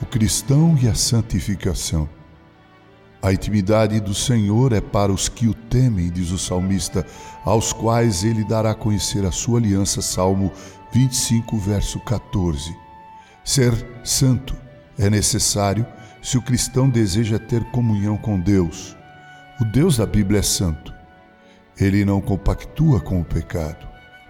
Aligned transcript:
o 0.00 0.06
cristão 0.06 0.76
e 0.80 0.88
a 0.88 0.94
santificação. 0.94 2.08
A 3.22 3.32
intimidade 3.32 3.98
do 3.98 4.14
Senhor 4.14 4.72
é 4.72 4.80
para 4.80 5.12
os 5.12 5.28
que 5.28 5.48
o 5.48 5.54
temem, 5.54 6.10
diz 6.10 6.30
o 6.30 6.38
salmista, 6.38 7.04
aos 7.44 7.72
quais 7.72 8.22
ele 8.22 8.44
dará 8.44 8.72
a 8.72 8.74
conhecer 8.74 9.24
a 9.24 9.32
sua 9.32 9.58
aliança. 9.58 10.02
Salmo 10.02 10.52
25, 10.92 11.56
verso 11.58 11.98
14. 12.00 12.76
Ser 13.44 13.72
santo 14.04 14.54
é 14.98 15.08
necessário 15.08 15.86
se 16.22 16.36
o 16.36 16.42
cristão 16.42 16.88
deseja 16.88 17.38
ter 17.38 17.64
comunhão 17.70 18.16
com 18.16 18.38
Deus. 18.38 18.96
O 19.60 19.64
Deus 19.64 19.96
da 19.96 20.06
Bíblia 20.06 20.40
é 20.40 20.42
santo. 20.42 20.94
Ele 21.78 22.04
não 22.04 22.20
compactua 22.20 23.00
com 23.00 23.20
o 23.20 23.24
pecado. 23.24 23.86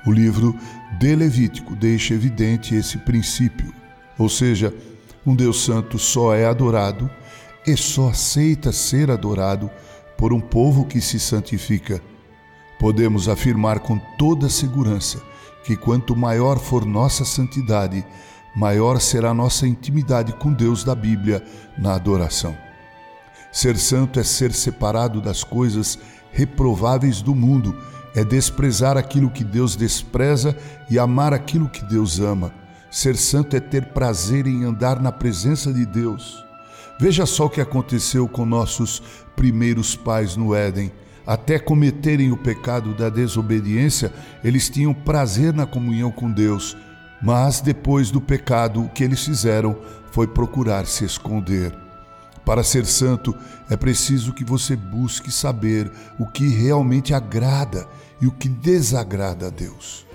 O 0.06 0.12
livro 0.12 0.56
de 0.98 1.14
Levítico 1.16 1.74
deixa 1.74 2.14
evidente 2.14 2.74
esse 2.74 2.96
princípio, 2.98 3.74
ou 4.16 4.28
seja, 4.28 4.72
um 5.26 5.34
Deus 5.34 5.64
santo 5.64 5.98
só 5.98 6.34
é 6.34 6.46
adorado 6.46 7.10
e 7.66 7.76
só 7.76 8.10
aceita 8.10 8.70
ser 8.70 9.10
adorado 9.10 9.68
por 10.16 10.32
um 10.32 10.40
povo 10.40 10.84
que 10.84 11.00
se 11.00 11.18
santifica. 11.18 12.00
Podemos 12.78 13.28
afirmar 13.28 13.80
com 13.80 13.98
toda 14.16 14.48
segurança 14.48 15.20
que 15.64 15.76
quanto 15.76 16.14
maior 16.14 16.58
for 16.58 16.86
nossa 16.86 17.24
santidade, 17.24 18.06
maior 18.54 19.00
será 19.00 19.34
nossa 19.34 19.66
intimidade 19.66 20.32
com 20.32 20.52
Deus 20.52 20.84
da 20.84 20.94
Bíblia 20.94 21.44
na 21.76 21.94
adoração. 21.94 22.56
Ser 23.50 23.76
santo 23.76 24.20
é 24.20 24.22
ser 24.22 24.52
separado 24.52 25.20
das 25.20 25.42
coisas 25.42 25.98
reprováveis 26.30 27.20
do 27.20 27.34
mundo, 27.34 27.76
é 28.14 28.22
desprezar 28.22 28.96
aquilo 28.96 29.30
que 29.30 29.42
Deus 29.42 29.74
despreza 29.74 30.56
e 30.88 30.98
amar 30.98 31.32
aquilo 31.34 31.68
que 31.68 31.84
Deus 31.84 32.20
ama. 32.20 32.65
Ser 32.96 33.14
santo 33.14 33.54
é 33.54 33.60
ter 33.60 33.88
prazer 33.88 34.46
em 34.46 34.64
andar 34.64 35.02
na 35.02 35.12
presença 35.12 35.70
de 35.70 35.84
Deus. 35.84 36.42
Veja 36.98 37.26
só 37.26 37.44
o 37.44 37.50
que 37.50 37.60
aconteceu 37.60 38.26
com 38.26 38.46
nossos 38.46 39.02
primeiros 39.36 39.94
pais 39.94 40.34
no 40.34 40.54
Éden. 40.54 40.90
Até 41.26 41.58
cometerem 41.58 42.32
o 42.32 42.38
pecado 42.38 42.94
da 42.94 43.10
desobediência, 43.10 44.10
eles 44.42 44.70
tinham 44.70 44.94
prazer 44.94 45.52
na 45.52 45.66
comunhão 45.66 46.10
com 46.10 46.32
Deus, 46.32 46.74
mas 47.22 47.60
depois 47.60 48.10
do 48.10 48.18
pecado, 48.18 48.82
o 48.82 48.88
que 48.88 49.04
eles 49.04 49.22
fizeram 49.22 49.76
foi 50.10 50.26
procurar 50.26 50.86
se 50.86 51.04
esconder. 51.04 51.76
Para 52.46 52.64
ser 52.64 52.86
santo, 52.86 53.36
é 53.68 53.76
preciso 53.76 54.32
que 54.32 54.42
você 54.42 54.74
busque 54.74 55.30
saber 55.30 55.92
o 56.18 56.26
que 56.26 56.48
realmente 56.48 57.12
agrada 57.12 57.86
e 58.22 58.26
o 58.26 58.32
que 58.32 58.48
desagrada 58.48 59.48
a 59.48 59.50
Deus. 59.50 60.05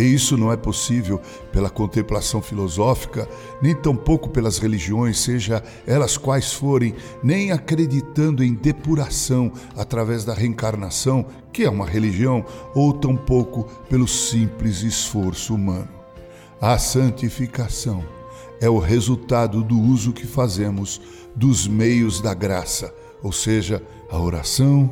E 0.00 0.14
isso 0.14 0.34
não 0.34 0.50
é 0.50 0.56
possível 0.56 1.20
pela 1.52 1.68
contemplação 1.68 2.40
filosófica, 2.40 3.28
nem 3.60 3.74
tampouco 3.74 4.30
pelas 4.30 4.56
religiões, 4.56 5.18
seja 5.18 5.62
elas 5.86 6.16
quais 6.16 6.54
forem, 6.54 6.94
nem 7.22 7.52
acreditando 7.52 8.42
em 8.42 8.54
depuração 8.54 9.52
através 9.76 10.24
da 10.24 10.32
reencarnação, 10.32 11.26
que 11.52 11.64
é 11.64 11.68
uma 11.70 11.84
religião, 11.84 12.46
ou 12.74 12.94
tampouco 12.94 13.64
pelo 13.90 14.08
simples 14.08 14.80
esforço 14.80 15.54
humano. 15.54 15.88
A 16.58 16.78
santificação 16.78 18.02
é 18.58 18.70
o 18.70 18.78
resultado 18.78 19.62
do 19.62 19.78
uso 19.78 20.14
que 20.14 20.26
fazemos 20.26 20.98
dos 21.36 21.68
meios 21.68 22.22
da 22.22 22.32
graça, 22.32 22.90
ou 23.22 23.32
seja, 23.32 23.82
a 24.10 24.18
oração, 24.18 24.90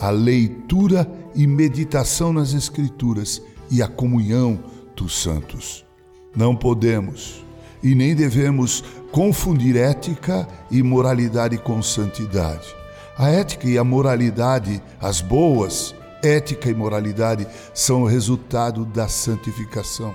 a 0.00 0.10
leitura 0.10 1.08
e 1.36 1.46
meditação 1.46 2.32
nas 2.32 2.52
Escrituras 2.52 3.40
e 3.70 3.82
a 3.82 3.88
comunhão 3.88 4.58
dos 4.96 5.22
santos. 5.22 5.84
Não 6.34 6.54
podemos 6.54 7.44
e 7.82 7.94
nem 7.94 8.14
devemos 8.14 8.84
confundir 9.10 9.76
ética 9.76 10.46
e 10.70 10.82
moralidade 10.82 11.58
com 11.58 11.82
santidade. 11.82 12.74
A 13.16 13.28
ética 13.28 13.68
e 13.68 13.76
a 13.76 13.84
moralidade, 13.84 14.82
as 15.00 15.20
boas, 15.20 15.94
ética 16.22 16.70
e 16.70 16.74
moralidade, 16.74 17.46
são 17.74 18.02
o 18.02 18.06
resultado 18.06 18.84
da 18.84 19.08
santificação. 19.08 20.14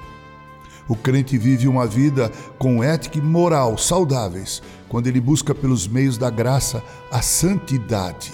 O 0.88 0.96
crente 0.96 1.38
vive 1.38 1.68
uma 1.68 1.88
vida 1.88 2.32
com 2.60 2.84
ética 2.84 3.18
e 3.18 3.22
moral 3.22 3.78
saudáveis 3.78 4.62
quando 4.88 5.08
ele 5.08 5.20
busca 5.20 5.54
pelos 5.54 5.88
meios 5.88 6.18
da 6.18 6.30
graça 6.30 6.84
a 7.12 7.22
santidade. 7.22 8.32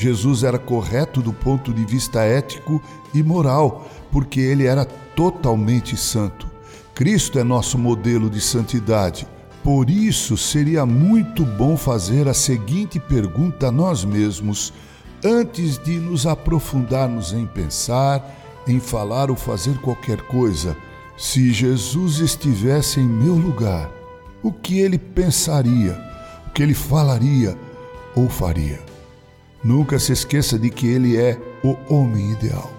Jesus 0.00 0.44
era 0.44 0.58
correto 0.58 1.20
do 1.20 1.30
ponto 1.30 1.74
de 1.74 1.84
vista 1.84 2.22
ético 2.22 2.80
e 3.12 3.22
moral, 3.22 3.86
porque 4.10 4.40
ele 4.40 4.64
era 4.64 4.86
totalmente 4.86 5.94
santo. 5.94 6.48
Cristo 6.94 7.38
é 7.38 7.44
nosso 7.44 7.76
modelo 7.76 8.30
de 8.30 8.40
santidade. 8.40 9.28
Por 9.62 9.90
isso, 9.90 10.38
seria 10.38 10.86
muito 10.86 11.44
bom 11.44 11.76
fazer 11.76 12.28
a 12.28 12.32
seguinte 12.32 12.98
pergunta 12.98 13.68
a 13.68 13.70
nós 13.70 14.02
mesmos, 14.02 14.72
antes 15.22 15.76
de 15.76 15.98
nos 15.98 16.26
aprofundarmos 16.26 17.34
em 17.34 17.44
pensar, 17.44 18.24
em 18.66 18.80
falar 18.80 19.28
ou 19.28 19.36
fazer 19.36 19.78
qualquer 19.82 20.22
coisa. 20.22 20.74
Se 21.14 21.52
Jesus 21.52 22.20
estivesse 22.20 23.00
em 23.00 23.06
meu 23.06 23.34
lugar, 23.34 23.90
o 24.42 24.50
que 24.50 24.80
ele 24.80 24.96
pensaria, 24.96 26.02
o 26.46 26.50
que 26.52 26.62
ele 26.62 26.72
falaria 26.72 27.54
ou 28.16 28.30
faria? 28.30 28.89
Nunca 29.62 29.98
se 29.98 30.12
esqueça 30.12 30.58
de 30.58 30.70
que 30.70 30.86
ele 30.86 31.16
é 31.16 31.38
o 31.62 31.76
homem 31.92 32.32
ideal. 32.32 32.70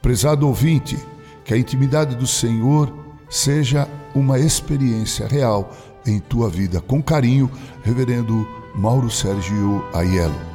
Prezado 0.00 0.46
ouvinte, 0.46 0.96
que 1.44 1.52
a 1.52 1.58
intimidade 1.58 2.14
do 2.14 2.26
Senhor 2.26 2.92
seja 3.28 3.88
uma 4.14 4.38
experiência 4.38 5.26
real 5.26 5.72
em 6.06 6.20
tua 6.20 6.48
vida. 6.48 6.80
Com 6.80 7.02
carinho, 7.02 7.50
Reverendo 7.82 8.46
Mauro 8.74 9.10
Sérgio 9.10 9.84
Aiello. 9.92 10.53